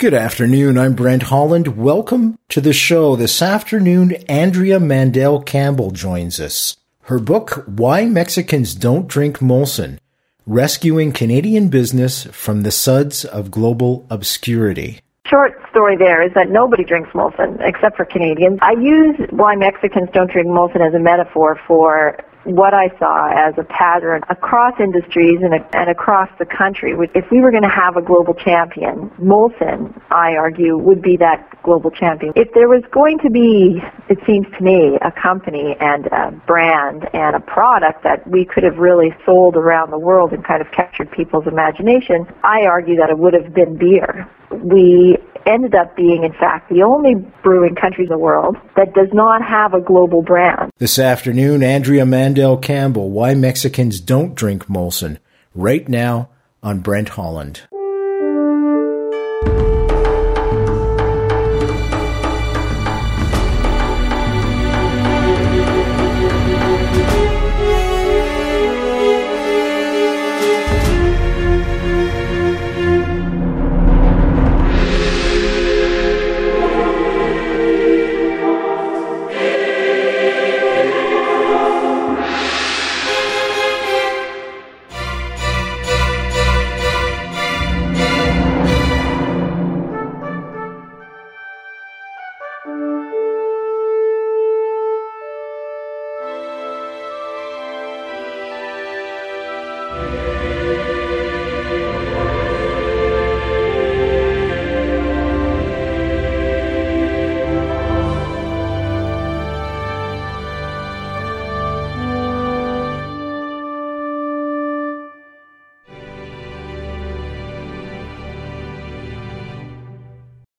[0.00, 0.78] Good afternoon.
[0.78, 1.76] I'm Brent Holland.
[1.76, 3.16] Welcome to the show.
[3.16, 6.76] This afternoon, Andrea Mandel Campbell joins us.
[7.06, 9.98] Her book, Why Mexicans Don't Drink Molson
[10.46, 15.00] Rescuing Canadian Business from the Suds of Global Obscurity.
[15.26, 18.60] Short story there is that nobody drinks Molson except for Canadians.
[18.62, 22.16] I use why Mexicans don't drink Molson as a metaphor for
[22.48, 26.94] what I saw as a pattern across industries and, and across the country.
[27.14, 31.62] If we were going to have a global champion, Molson, I argue, would be that
[31.62, 32.32] global champion.
[32.36, 37.08] If there was going to be, it seems to me, a company and a brand
[37.12, 40.70] and a product that we could have really sold around the world and kind of
[40.72, 44.28] captured people's imagination, I argue that it would have been beer.
[44.50, 49.08] We ended up being, in fact, the only brewing country in the world that does
[49.12, 50.70] not have a global brand.
[50.78, 55.18] This afternoon, Andrea Mandel Campbell, Why Mexicans Don't Drink Molson,
[55.54, 56.30] right now
[56.62, 57.62] on Brent Holland.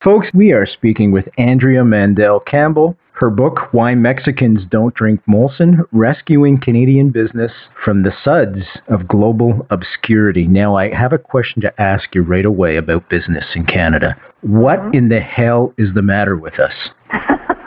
[0.02, 2.96] Folks, we are speaking with Andrea Mandel Campbell.
[3.12, 7.52] Her book, Why Mexicans Don't Drink Molson Rescuing Canadian Business
[7.84, 10.48] from the Suds of Global Obscurity.
[10.48, 14.16] Now, I have a question to ask you right away about business in Canada.
[14.40, 14.96] What mm-hmm.
[14.96, 16.72] in the hell is the matter with us?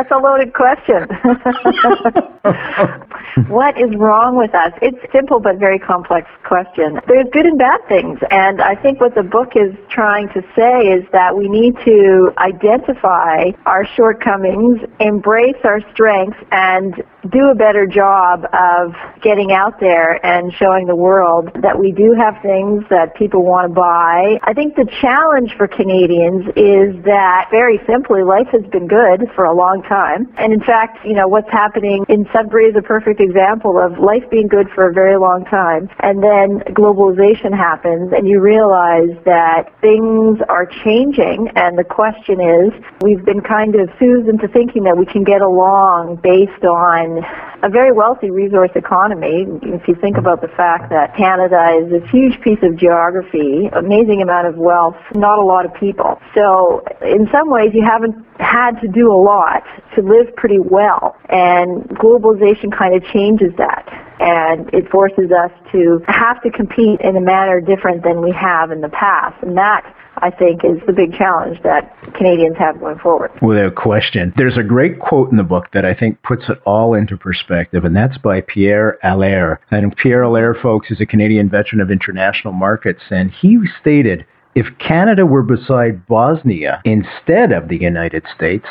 [0.00, 1.06] That's a loaded question.
[3.52, 4.72] what is wrong with us?
[4.80, 6.98] It's simple but very complex question.
[7.06, 10.88] There's good and bad things, and I think what the book is trying to say
[10.88, 17.86] is that we need to identify our shortcomings, embrace our strengths, and do a better
[17.86, 23.14] job of getting out there and showing the world that we do have things that
[23.14, 24.38] people want to buy.
[24.44, 29.44] I think the challenge for Canadians is that very simply life has been good for
[29.44, 30.32] a long time.
[30.38, 34.22] And in fact, you know, what's happening in Sudbury is a perfect example of life
[34.30, 35.90] being good for a very long time.
[35.98, 42.70] And then globalization happens and you realize that things are changing and the question is,
[43.02, 47.26] we've been kind of soothed into thinking that we can get along based on
[47.62, 49.44] a very wealthy resource economy.
[49.62, 54.22] If you think about the fact that Canada is a huge piece of geography, amazing
[54.22, 56.20] amount of wealth, not a lot of people.
[56.34, 59.64] So in some ways you haven't had to do a lot
[59.94, 61.16] to live pretty well.
[61.28, 63.86] And globalization kind of changes that.
[64.20, 68.70] And it forces us to have to compete in a manner different than we have
[68.70, 69.42] in the past.
[69.42, 73.30] And that I think is the big challenge that Canadians have going forward.
[73.40, 74.34] Without question.
[74.36, 77.84] There's a great quote in the book that I think puts it all into perspective,
[77.84, 79.60] and that's by Pierre Allaire.
[79.70, 84.66] And Pierre Allaire, folks, is a Canadian veteran of international markets, and he stated, if
[84.78, 88.66] Canada were beside Bosnia instead of the United States,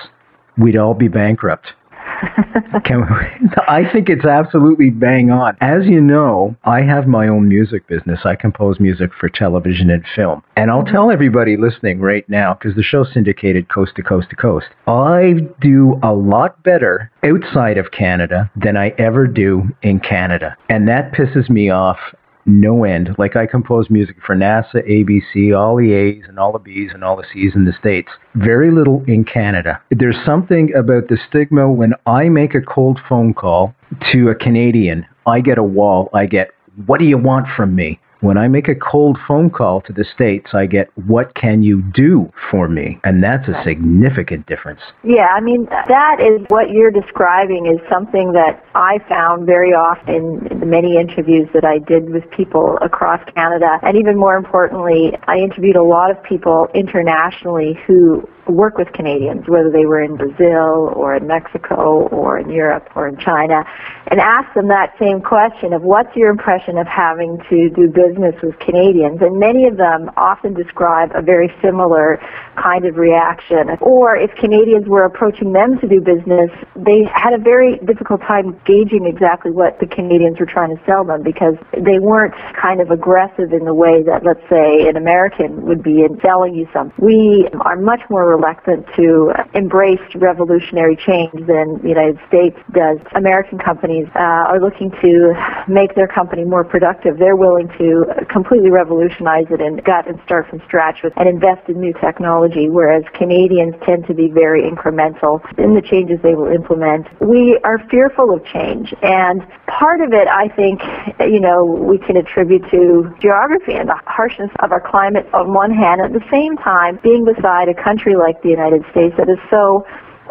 [0.58, 1.74] we'd all be bankrupt.
[2.84, 3.04] Can,
[3.68, 5.58] I think it's absolutely bang on.
[5.62, 8.22] As you know, I have my own music business.
[8.26, 10.44] I compose music for television and film.
[10.56, 10.94] And I'll mm-hmm.
[10.94, 15.48] tell everybody listening right now, because the show's syndicated coast to coast to coast, I
[15.62, 20.58] do a lot better outside of Canada than I ever do in Canada.
[20.70, 21.98] And that pisses me off
[22.46, 23.16] no end.
[23.18, 27.04] Like I compose music for NASA, ABC, all the A's and all the B's and
[27.04, 28.10] all the C's in the States.
[28.36, 29.82] Very little in Canada.
[29.92, 33.76] There's something about the stigma when I make a cold phone call
[34.12, 36.10] to a Canadian, I get a wall.
[36.14, 36.52] I get,
[36.86, 38.00] what do you want from me?
[38.22, 41.82] When I make a cold phone call to the States, I get, what can you
[41.82, 43.00] do for me?
[43.06, 44.82] And that's a significant difference.
[45.06, 50.48] Yeah, I mean, that is what you're describing is something that I found very often
[50.52, 53.80] in the many interviews that I did with people across Canada.
[53.84, 59.48] And even more importantly, I interviewed a lot of people internationally who work with Canadians,
[59.48, 63.64] whether they were in Brazil or in Mexico or in Europe or in China,
[64.08, 68.09] and asked them that same question of what's your impression of having to do business
[68.10, 72.20] business with Canadians, and many of them often describe a very similar
[72.56, 73.70] kind of reaction.
[73.82, 78.60] Or if Canadians were approaching them to do business, they had a very difficult time
[78.66, 82.92] gauging exactly what the Canadians were trying to sell them because they weren't kind of
[82.92, 86.94] aggressive in the way that, let's say, an American would be in selling you something.
[87.04, 92.98] We are much more reluctant to embrace revolutionary change than the United States does.
[93.16, 95.34] American companies uh, are looking to
[95.68, 97.18] make their company more productive.
[97.18, 97.99] They're willing to
[98.30, 102.70] completely revolutionize it and gut and start from scratch with and invest in new technology,
[102.70, 107.08] whereas Canadians tend to be very incremental in the changes they will implement.
[107.22, 110.82] We are fearful of change, and part of it, I think,
[111.20, 115.72] you know, we can attribute to geography and the harshness of our climate on one
[115.72, 119.40] hand, at the same time being beside a country like the United States that is
[119.50, 119.86] so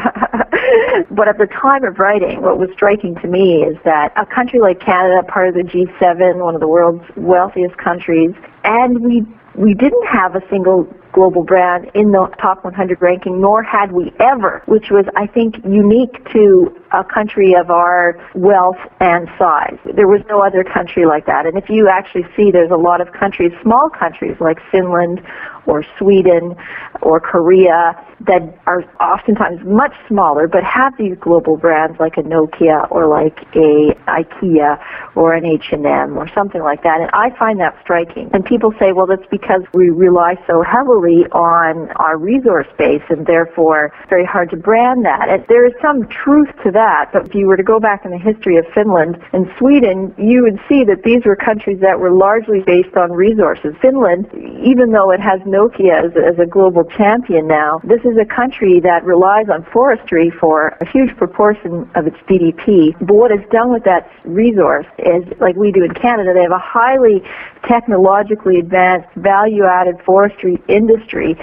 [1.12, 4.59] but at the time of writing, what was striking to me is that a country
[4.59, 8.33] like Canada, part of the G7, one of the world's wealthiest countries,
[8.63, 9.25] and we
[9.56, 10.83] we didn't have a single
[11.15, 15.56] global brand in the top 100 ranking, nor had we ever, which was, I think,
[15.63, 19.79] unique to a country of our wealth and size.
[19.95, 21.45] There was no other country like that.
[21.45, 25.23] And if you actually see, there's a lot of countries, small countries like Finland
[25.65, 26.56] or Sweden
[27.01, 32.89] or Korea that are oftentimes much smaller but have these global brands like a Nokia
[32.91, 34.81] or like a IKEA
[35.15, 37.01] or an H&M or something like that.
[37.01, 38.29] And I find that striking.
[38.33, 43.25] And people say, well, that's because we rely so heavily on our resource base and
[43.25, 45.29] therefore it's very hard to brand that.
[45.29, 47.09] And there is some truth to that.
[47.12, 50.44] But if you were to go back in the history of Finland and Sweden, you
[50.44, 53.75] would see that these were countries that were largely based on resources.
[53.81, 54.27] Finland,
[54.63, 58.80] even though it has Nokia as, as a global champion now, this is a country
[58.81, 62.98] that relies on forestry for a huge proportion of its GDP.
[63.00, 66.52] But what it's done with that resource is, like we do in Canada, they have
[66.52, 67.24] a highly
[67.68, 71.36] technologically advanced value-added forestry industry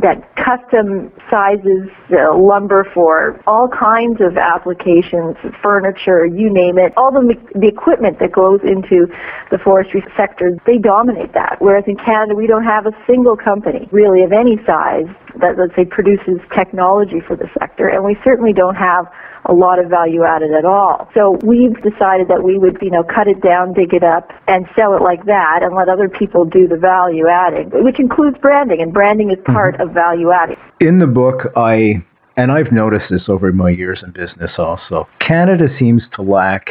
[0.00, 6.92] that custom sizes uh, lumber for all kinds of applications, furniture, you name it.
[6.96, 9.06] All the, the equipment that goes into
[9.50, 11.56] the forestry sector, they dominate that.
[11.58, 13.55] Whereas in Canada, we don't have a single company
[13.92, 15.06] really of any size
[15.40, 19.06] that, let's say, produces technology for the sector, and we certainly don't have
[19.48, 21.08] a lot of value added at all.
[21.14, 24.66] So we've decided that we would, you know, cut it down, dig it up, and
[24.76, 28.82] sell it like that, and let other people do the value adding, which includes branding,
[28.82, 29.88] and branding is part mm-hmm.
[29.88, 30.56] of value adding.
[30.80, 32.02] In the book, I
[32.36, 35.08] and I've noticed this over my years in business also.
[35.20, 36.68] Canada seems to lack,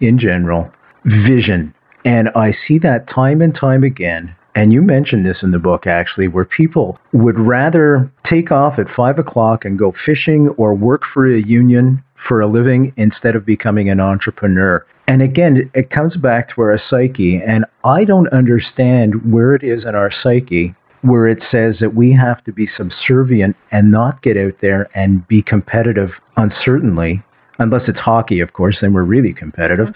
[0.00, 0.70] in general,
[1.04, 1.74] vision.
[2.04, 5.86] And I see that time and time again and you mentioned this in the book
[5.86, 11.02] actually, where people would rather take off at five o'clock and go fishing or work
[11.12, 14.84] for a union for a living instead of becoming an entrepreneur.
[15.06, 19.84] And again, it comes back to our psyche, and I don't understand where it is
[19.84, 24.36] in our psyche where it says that we have to be subservient and not get
[24.36, 27.22] out there and be competitive uncertainly,
[27.58, 29.94] unless it's hockey, of course, then we're really competitive,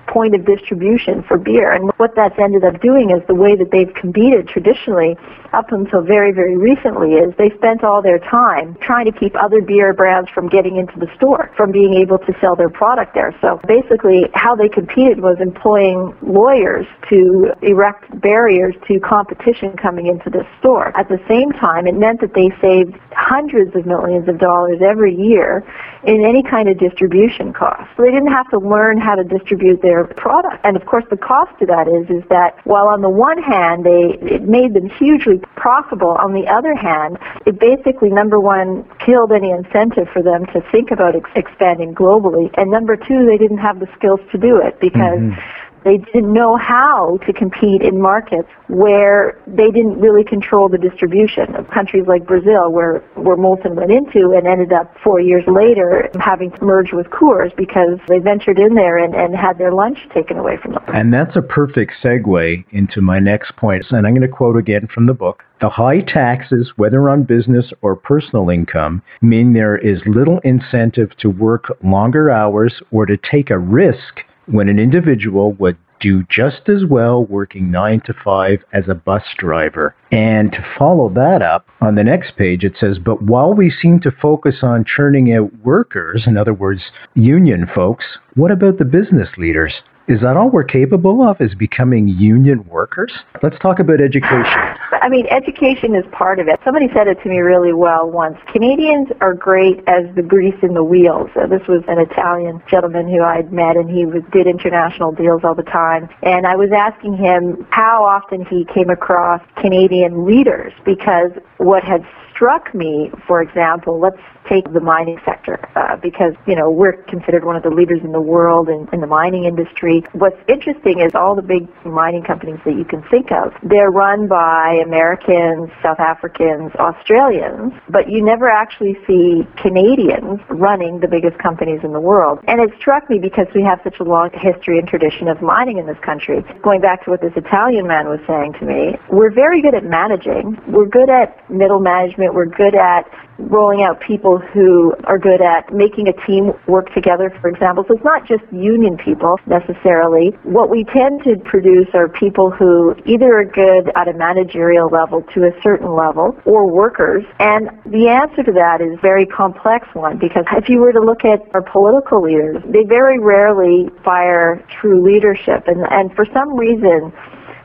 [0.08, 1.72] point of distribution for beer.
[1.72, 5.16] And what that's ended up doing is the way that they've competed traditionally
[5.52, 9.60] up until very, very recently is they spent all their time trying to keep other
[9.60, 13.34] beer brands from getting into the store, from being able to sell their product there.
[13.40, 20.30] So basically how they competed was employing lawyers to erect barriers to competition coming into
[20.30, 20.96] the store.
[20.98, 25.14] At the same time, it meant that they saved hundreds of millions of dollars every
[25.14, 25.64] year
[26.04, 27.88] in any kind of distribution cost.
[27.96, 30.64] So they didn't have to learn how to distribute their product.
[30.64, 33.84] And of course the cost to that is is that while on the one hand
[33.84, 39.32] they it made them hugely profitable, on the other hand, it basically number one killed
[39.32, 43.58] any incentive for them to think about ex- expanding globally, and number two, they didn't
[43.58, 48.00] have the skills to do it because mm-hmm They didn't know how to compete in
[48.00, 53.74] markets where they didn't really control the distribution of countries like Brazil, where, where Molson
[53.74, 58.18] went into and ended up four years later having to merge with Coors because they
[58.18, 60.84] ventured in there and, and had their lunch taken away from them.
[60.88, 63.84] And that's a perfect segue into my next point.
[63.90, 65.44] And I'm going to quote again from the book.
[65.60, 71.30] The high taxes, whether on business or personal income, mean there is little incentive to
[71.30, 74.20] work longer hours or to take a risk
[74.50, 79.22] when an individual would do just as well working nine to five as a bus
[79.36, 79.94] driver.
[80.12, 84.00] And to follow that up, on the next page it says, but while we seem
[84.00, 86.82] to focus on churning out workers, in other words,
[87.14, 89.74] union folks, what about the business leaders?
[90.08, 93.12] Is that all we're capable of is becoming union workers?
[93.42, 94.58] Let's talk about education.
[94.90, 96.58] I mean, education is part of it.
[96.64, 98.38] Somebody said it to me really well once.
[98.50, 101.28] Canadians are great as the grease in the wheels.
[101.34, 105.44] So this was an Italian gentleman who I'd met and he was, did international deals
[105.44, 106.08] all the time.
[106.22, 112.02] And I was asking him how often he came across Canadian leaders because what had
[112.38, 117.44] struck me, for example, let's take the mining sector uh, because you know we're considered
[117.44, 120.04] one of the leaders in the world in, in the mining industry.
[120.12, 123.52] What's interesting is all the big mining companies that you can think of.
[123.62, 131.08] They're run by Americans, South Africans, Australians, but you never actually see Canadians running the
[131.08, 132.38] biggest companies in the world.
[132.46, 135.78] And it struck me because we have such a long history and tradition of mining
[135.78, 136.44] in this country.
[136.62, 139.84] Going back to what this Italian man was saying to me, we're very good at
[139.84, 140.56] managing.
[140.68, 142.27] We're good at middle management.
[142.32, 143.06] We're good at
[143.38, 147.84] rolling out people who are good at making a team work together, for example.
[147.86, 150.30] So it's not just union people necessarily.
[150.42, 155.22] What we tend to produce are people who either are good at a managerial level
[155.34, 157.24] to a certain level or workers.
[157.38, 161.00] And the answer to that is a very complex one because if you were to
[161.00, 165.68] look at our political leaders, they very rarely fire true leadership.
[165.68, 167.12] And, and for some reason,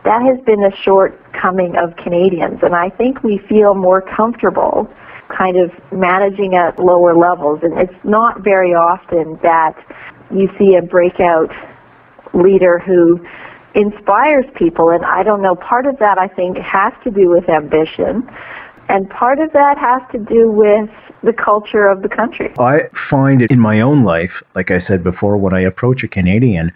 [0.06, 2.60] that has been a shortcoming of Canadians.
[2.62, 4.90] And I think we feel more comfortable
[5.30, 7.60] kind of managing at lower levels.
[7.64, 9.76] And it's not very often that
[10.32, 11.52] you see a breakout
[12.34, 13.26] leader who
[13.76, 14.90] inspires people.
[14.90, 18.30] And I don't know, part of that I think has to do with ambition.
[18.90, 20.89] And part of that has to do with
[21.24, 22.54] the culture of the country.
[22.60, 26.08] I find it in my own life, like I said before, when I approach a
[26.08, 26.74] Canadian,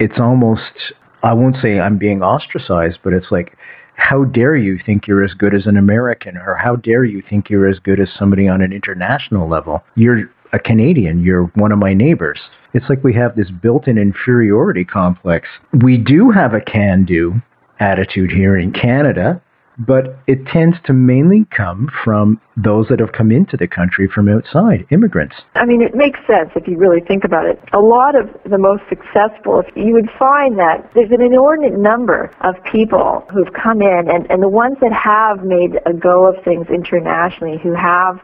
[0.00, 3.56] it's almost, I won't say I'm being ostracized, but it's like,
[3.96, 7.48] how dare you think you're as good as an American, or how dare you think
[7.48, 9.82] you're as good as somebody on an international level?
[9.94, 12.40] You're a Canadian, you're one of my neighbors.
[12.74, 15.48] It's like we have this built in inferiority complex.
[15.82, 17.40] We do have a can do
[17.80, 19.40] attitude here in Canada
[19.78, 24.28] but it tends to mainly come from those that have come into the country from
[24.28, 25.36] outside, immigrants.
[25.54, 27.60] I mean, it makes sense if you really think about it.
[27.72, 32.54] A lot of the most successful, you would find that there's an inordinate number of
[32.64, 36.66] people who've come in, and, and the ones that have made a go of things
[36.68, 38.20] internationally, who have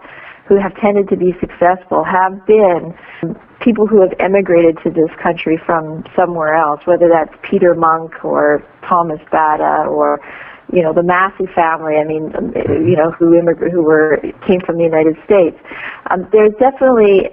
[0.48, 2.92] who have tended to be successful have been
[3.60, 8.62] people who have emigrated to this country from somewhere else, whether that's Peter Munk or
[8.82, 10.20] Thomas Bata or
[10.72, 14.60] you know, the Massey family, I mean, um, you know, who immigrated, who were, came
[14.62, 15.56] from the United States.
[16.10, 17.28] Um, there's definitely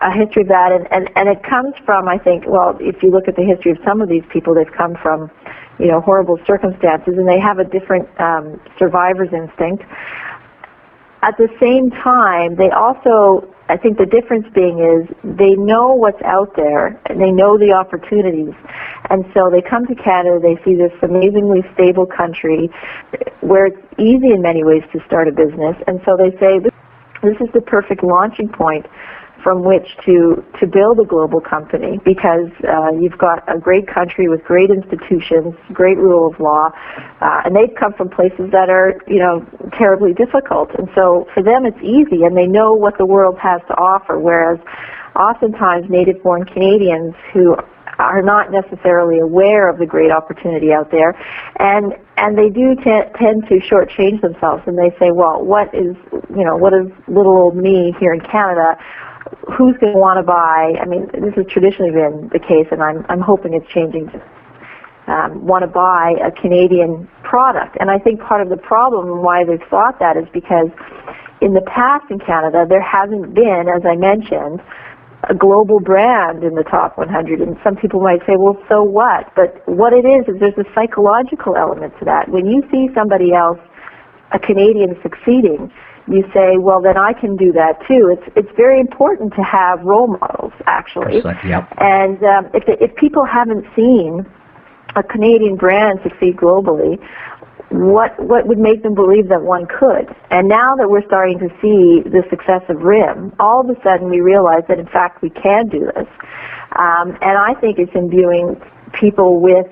[0.00, 3.10] a history of that, and, and, and it comes from, I think, well, if you
[3.10, 5.30] look at the history of some of these people, they've come from,
[5.78, 9.84] you know, horrible circumstances, and they have a different um, survivor's instinct.
[11.22, 16.20] At the same time, they also I think the difference being is they know what's
[16.26, 18.52] out there and they know the opportunities.
[19.08, 22.68] And so they come to Canada, they see this amazingly stable country
[23.40, 25.74] where it's easy in many ways to start a business.
[25.86, 26.60] And so they say,
[27.22, 28.84] this is the perfect launching point
[29.42, 34.28] from which to, to build a global company because uh, you've got a great country
[34.28, 36.70] with great institutions, great rule of law,
[37.20, 39.44] uh, and they've come from places that are, you know,
[39.76, 40.70] terribly difficult.
[40.78, 44.18] And so for them it's easy and they know what the world has to offer,
[44.18, 44.58] whereas
[45.16, 47.56] oftentimes native-born Canadians who
[47.98, 51.14] are not necessarily aware of the great opportunity out there,
[51.58, 55.94] and and they do t- tend to shortchange themselves, and they say, well, what is
[56.34, 58.78] you know what is little old me here in Canada?
[59.56, 60.74] Who's going to want to buy?
[60.80, 64.10] I mean, this has traditionally been the case, and I'm I'm hoping it's changing.
[65.08, 69.44] Um, want to buy a Canadian product, and I think part of the problem why
[69.44, 70.70] they've thought that is because
[71.40, 74.62] in the past in Canada there hasn't been, as I mentioned,
[75.28, 77.40] a global brand in the top 100.
[77.40, 79.32] And some people might say, well, so what?
[79.36, 82.28] But what it is is there's a psychological element to that.
[82.28, 83.58] When you see somebody else,
[84.32, 85.70] a Canadian succeeding,
[86.08, 88.08] you say, well, then I can do that too.
[88.12, 91.22] It's it's very important to have role models, actually.
[91.24, 91.68] Yep.
[91.78, 94.26] And um, if if people haven't seen
[94.96, 96.98] a Canadian brand succeed globally,
[97.70, 100.14] what what would make them believe that one could?
[100.30, 104.10] And now that we're starting to see the success of RIM, all of a sudden
[104.10, 106.08] we realize that in fact we can do this.
[106.76, 108.60] Um, and I think it's imbuing
[108.92, 109.66] people with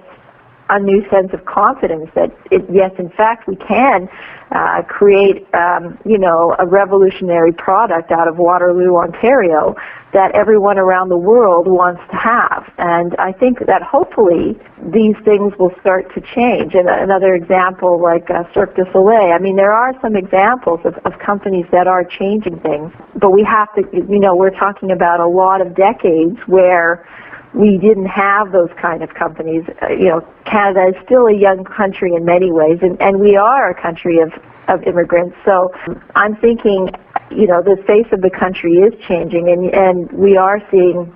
[0.70, 4.08] a new sense of confidence that it, yes, in fact, we can
[4.52, 9.74] uh, create, um, you know, a revolutionary product out of Waterloo, Ontario,
[10.12, 12.72] that everyone around the world wants to have.
[12.78, 14.58] And I think that hopefully
[14.92, 16.74] these things will start to change.
[16.74, 19.32] And another example, like uh, Cirque du Soleil.
[19.32, 23.44] I mean, there are some examples of, of companies that are changing things, but we
[23.44, 27.06] have to, you know, we're talking about a lot of decades where
[27.54, 29.64] we didn't have those kind of companies.
[29.82, 33.36] Uh, you know, Canada is still a young country in many ways, and, and we
[33.36, 34.32] are a country of,
[34.68, 35.36] of immigrants.
[35.44, 35.72] So
[36.14, 36.90] I'm thinking,
[37.30, 41.12] you know, the face of the country is changing, and, and we are seeing,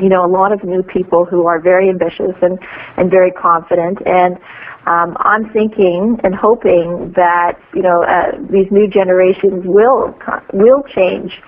[0.00, 2.58] you know, a lot of new people who are very ambitious and,
[2.96, 3.98] and very confident.
[4.06, 4.38] And
[4.86, 10.16] um, I'm thinking and hoping that, you know, uh, these new generations will,
[10.54, 11.42] will change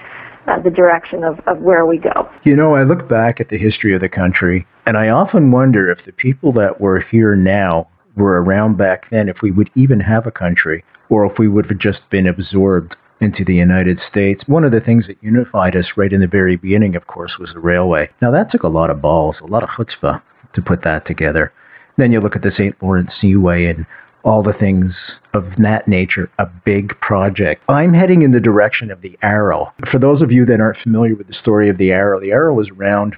[0.46, 2.28] uh, the direction of, of where we go.
[2.44, 5.90] You know, I look back at the history of the country, and I often wonder
[5.90, 10.00] if the people that were here now were around back then, if we would even
[10.00, 14.42] have a country, or if we would have just been absorbed into the United States.
[14.46, 17.50] One of the things that unified us right in the very beginning, of course, was
[17.52, 18.08] the railway.
[18.22, 20.22] Now, that took a lot of balls, a lot of chutzpah
[20.54, 21.52] to put that together.
[21.96, 22.74] Then you look at the St.
[22.82, 23.86] Lawrence Seaway and
[24.24, 24.94] all the things
[25.34, 27.62] of that nature, a big project.
[27.68, 29.72] I'm heading in the direction of the Arrow.
[29.90, 32.54] For those of you that aren't familiar with the story of the Arrow, the Arrow
[32.54, 33.16] was around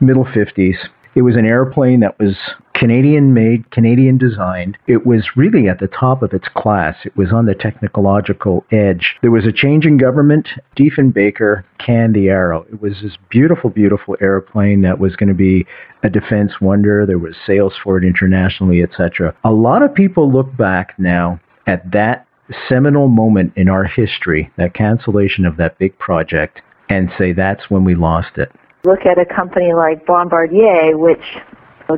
[0.00, 0.76] middle 50s.
[1.14, 2.36] It was an airplane that was
[2.74, 4.78] Canadian made, Canadian designed.
[4.86, 6.96] It was really at the top of its class.
[7.04, 9.16] It was on the technological edge.
[9.20, 10.48] There was a change in government.
[10.76, 12.64] Diefenbaker canned the Arrow.
[12.72, 15.66] It was this beautiful, beautiful airplane that was going to be
[16.02, 17.04] a defense wonder.
[17.04, 19.34] There was sales for it internationally, etc.
[19.44, 22.26] A lot of people look back now at that
[22.68, 27.84] seminal moment in our history, that cancellation of that big project, and say that's when
[27.84, 28.50] we lost it.
[28.84, 31.24] Look at a company like Bombardier, which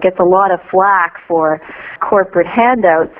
[0.00, 1.60] gets a lot of flack for
[2.00, 3.14] corporate handouts.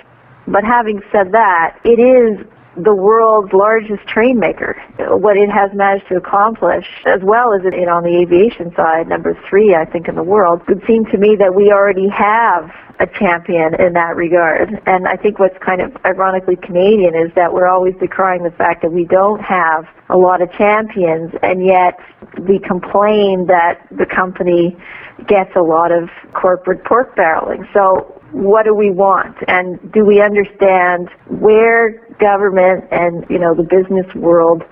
[0.49, 2.45] But having said that, it is
[2.77, 4.83] the world's largest train maker.
[4.99, 9.39] What it has managed to accomplish, as well as it on the aviation side, number
[9.49, 12.73] three, I think, in the world, it would seem to me that we already have
[13.03, 14.81] a champion in that regard.
[14.87, 18.83] And I think what's kind of ironically Canadian is that we're always decrying the fact
[18.83, 21.99] that we don't have a lot of champions, and yet
[22.39, 24.77] we complain that the company
[25.27, 27.67] gets a lot of corporate pork barreling.
[27.75, 33.63] So what do we want and do we understand where government and you know the
[33.63, 34.63] business world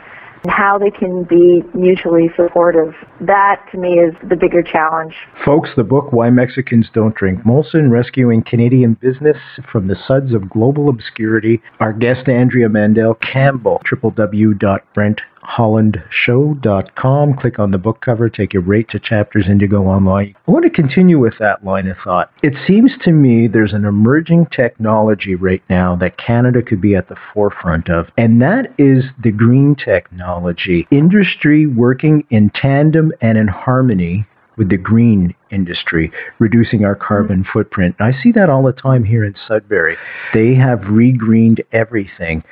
[0.48, 2.94] how they can be mutually supportive.
[3.20, 5.14] That, to me, is the bigger challenge.
[5.44, 9.37] Folks, the book, Why Mexicans Don't Drink Molson, Rescuing Canadian Business
[9.70, 11.61] from the Suds of Global Obscurity.
[11.81, 17.35] Our guest, Andrea Mandel Campbell, www.brent hollandshow.com.
[17.35, 20.35] Click on the book cover, take you right to chapters Indigo Online.
[20.46, 22.33] I want to continue with that line of thought.
[22.42, 27.09] It seems to me there's an emerging technology right now that Canada could be at
[27.09, 30.87] the forefront of, and that is the green technology.
[30.90, 34.26] Industry working in tandem and in harmony
[34.57, 37.96] with the green industry, reducing our carbon footprint.
[37.98, 39.96] I see that all the time here in Sudbury.
[40.35, 42.44] They have regreened everything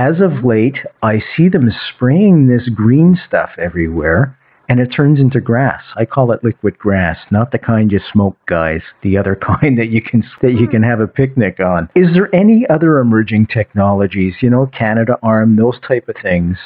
[0.00, 4.34] as of late, I see them spraying this green stuff everywhere,
[4.66, 5.82] and it turns into grass.
[5.94, 8.80] I call it liquid grass, not the kind you smoke, guys.
[9.02, 11.90] The other kind that you can that you can have a picnic on.
[11.94, 14.36] Is there any other emerging technologies?
[14.40, 16.56] You know, Canadarm, those type of things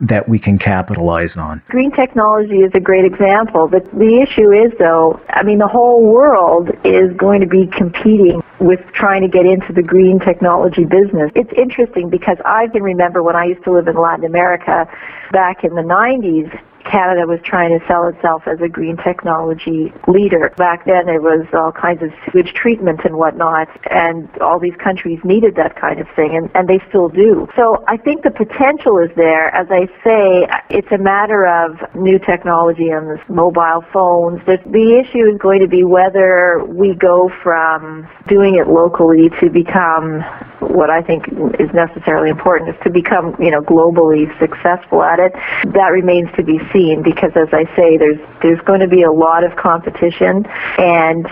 [0.00, 1.62] that we can capitalize on.
[1.68, 6.04] Green technology is a great example, but the issue is though, I mean the whole
[6.04, 11.30] world is going to be competing with trying to get into the green technology business.
[11.34, 14.88] It's interesting because I can remember when I used to live in Latin America
[15.32, 16.52] back in the 90s
[16.90, 20.52] Canada was trying to sell itself as a green technology leader.
[20.56, 25.18] Back then there was all kinds of sewage treatment and whatnot, and all these countries
[25.24, 27.48] needed that kind of thing, and, and they still do.
[27.56, 29.54] So I think the potential is there.
[29.54, 34.40] As I say, it's a matter of new technology and this mobile phones.
[34.46, 39.50] The, the issue is going to be whether we go from doing it locally to
[39.50, 40.22] become
[40.60, 41.26] what I think
[41.58, 45.32] is necessarily important is to become, you know, globally successful at it.
[45.72, 49.12] That remains to be seen because, as I say, there's there's going to be a
[49.12, 50.44] lot of competition,
[50.78, 51.26] and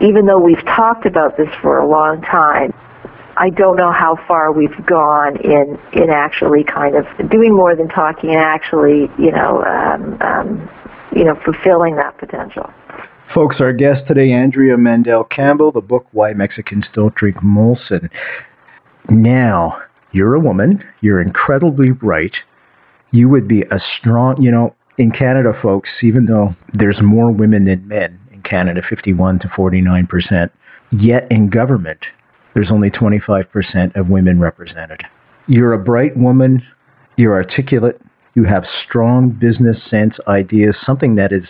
[0.00, 2.72] even though we've talked about this for a long time,
[3.36, 7.88] I don't know how far we've gone in in actually kind of doing more than
[7.88, 10.70] talking and actually, you know, um, um,
[11.16, 12.70] you know, fulfilling that potential.
[13.34, 18.10] Folks, our guest today, Andrea Mendel Campbell, the book Why Mexicans Don't Drink Molson.
[19.08, 19.80] Now,
[20.12, 22.34] you're a woman, you're incredibly bright.
[23.12, 27.64] You would be a strong, you know, in Canada, folks, even though there's more women
[27.64, 30.52] than men in Canada, 51 to 49 percent,
[30.92, 32.00] yet in government,
[32.52, 35.02] there's only 25 percent of women represented.
[35.46, 36.62] You're a bright woman,
[37.16, 37.98] you're articulate,
[38.34, 41.44] you have strong business sense ideas, something that is,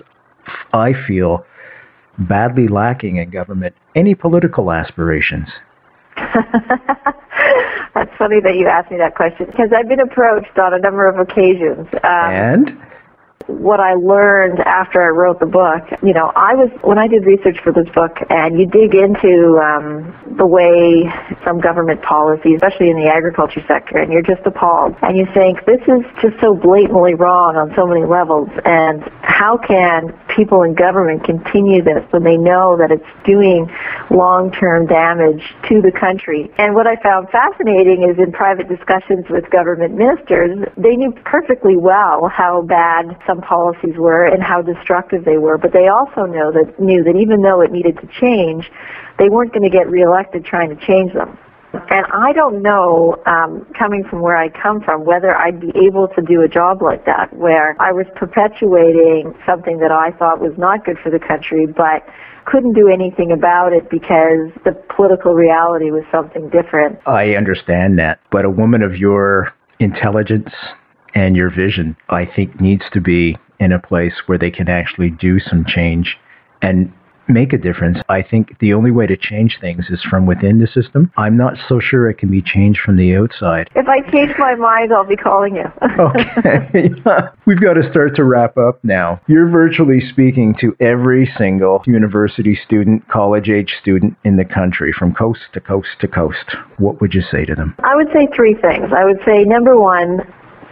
[0.73, 1.45] I feel,
[2.19, 3.75] badly lacking in government.
[3.97, 5.49] Any political aspirations?
[7.95, 11.09] That's funny that you asked me that question because I've been approached on a number
[11.09, 11.89] of occasions.
[12.05, 12.89] Um, and?
[13.59, 17.25] What I learned after I wrote the book, you know, I was when I did
[17.25, 21.11] research for this book, and you dig into um, the way
[21.45, 25.65] some government policy, especially in the agriculture sector, and you're just appalled, and you think
[25.67, 30.75] this is just so blatantly wrong on so many levels, and how can people in
[30.75, 33.71] government continue this when they know that it's doing
[34.11, 36.51] long-term damage to the country?
[36.59, 41.77] And what I found fascinating is in private discussions with government ministers, they knew perfectly
[41.77, 46.53] well how bad some policies were and how destructive they were, but they also know
[46.53, 48.70] that knew that even though it needed to change,
[49.18, 51.38] they weren't going to get reelected trying to change them.
[51.72, 56.09] And I don't know, um, coming from where I come from, whether I'd be able
[56.09, 60.53] to do a job like that, where I was perpetuating something that I thought was
[60.59, 62.05] not good for the country, but
[62.44, 66.98] couldn't do anything about it because the political reality was something different.
[67.07, 70.53] I understand that, but a woman of your intelligence
[71.14, 75.11] and your vision, I think, needs to be in a place where they can actually
[75.11, 76.16] do some change
[76.62, 76.92] and
[77.31, 77.99] make a difference.
[78.09, 81.12] I think the only way to change things is from within the system.
[81.16, 83.68] I'm not so sure it can be changed from the outside.
[83.75, 85.64] If I change my mind, I'll be calling you.
[85.99, 86.90] okay.
[87.46, 89.20] We've got to start to wrap up now.
[89.27, 95.14] You're virtually speaking to every single university student, college age student in the country from
[95.14, 96.57] coast to coast to coast.
[96.79, 97.75] What would you say to them?
[97.83, 98.90] I would say three things.
[98.96, 100.20] I would say number one,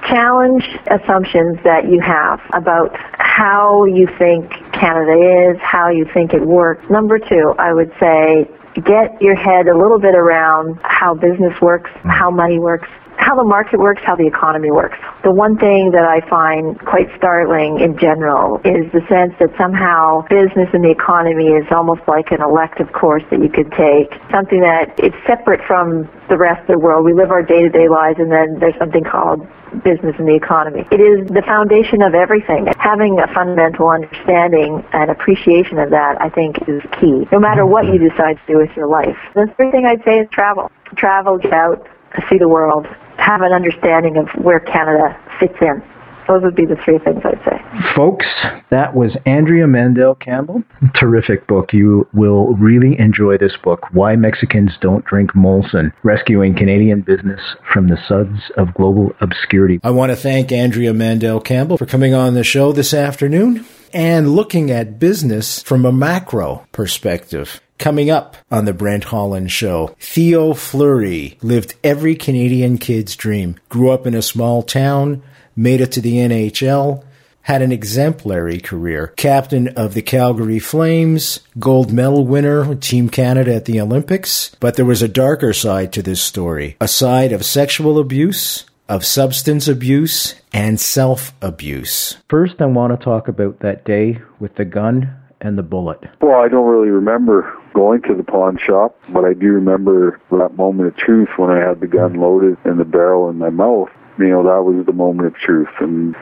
[0.07, 6.45] challenge assumptions that you have about how you think Canada is, how you think it
[6.45, 6.85] works.
[6.91, 8.49] Number two, I would say
[8.85, 12.09] get your head a little bit around how business works, mm-hmm.
[12.09, 14.96] how money works, how the market works, how the economy works.
[15.24, 20.22] The one thing that I find quite startling in general is the sense that somehow
[20.31, 24.61] business and the economy is almost like an elective course that you could take, something
[24.62, 27.04] that it's separate from the rest of the world.
[27.04, 29.46] We live our day-to-day lives and then there's something called
[29.85, 30.87] business and the economy.
[30.90, 32.66] It is the foundation of everything.
[32.78, 37.85] Having a fundamental understanding and appreciation of that, I think, is key, no matter what
[37.87, 39.18] you decide to do with your life.
[39.35, 40.70] The third thing I'd say is travel.
[40.96, 41.87] Travel, get out,
[42.31, 42.87] see the world,
[43.18, 45.83] have an understanding of where Canada fits in.
[46.28, 47.94] Those would be the three things I'd say.
[47.96, 48.26] Folks,
[48.70, 50.62] that was Andrea Mandel Campbell.
[50.94, 51.72] Terrific book.
[51.72, 57.40] You will really enjoy this book, Why Mexicans Don't Drink Molson, Rescuing Canadian Business
[57.72, 59.81] from the Suds of Global Obscurity.
[59.83, 64.37] I want to thank Andrea Mandel Campbell for coming on the show this afternoon and
[64.37, 67.62] looking at business from a macro perspective.
[67.79, 73.55] Coming up on the Brent Holland Show, Theo Fleury lived every Canadian kid's dream.
[73.69, 75.23] Grew up in a small town,
[75.55, 77.05] made it to the NHL,
[77.43, 79.14] had an exemplary career.
[79.17, 84.57] Captain of the Calgary Flames, gold medal winner, Team Canada at the Olympics.
[84.59, 89.07] But there was a darker side to this story, a side of sexual abuse, of
[89.07, 92.17] substance abuse, and self abuse.
[92.29, 96.01] First, I want to talk about that day with the gun and the bullet?
[96.20, 100.57] Well, I don't really remember going to the pawn shop, but I do remember that
[100.57, 103.88] moment of truth when I had the gun loaded and the barrel in my mouth.
[104.18, 105.68] You know, that was the moment of truth.
[105.81, 106.16] And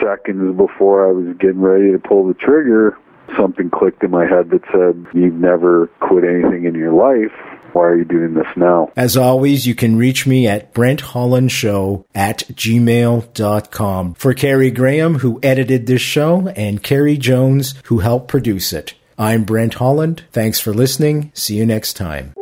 [0.00, 2.96] seconds before I was getting ready to pull the trigger,
[3.36, 7.34] something clicked in my head that said, You've never quit anything in your life
[7.72, 8.90] why are you doing this now?
[8.96, 14.14] As always, you can reach me at brenthollandshow at gmail.com.
[14.14, 18.94] For Carrie Graham, who edited this show, and Carrie Jones, who helped produce it.
[19.18, 20.24] I'm Brent Holland.
[20.32, 21.32] Thanks for listening.
[21.34, 22.34] See you next time.